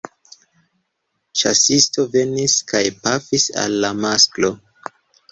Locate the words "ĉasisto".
1.41-2.05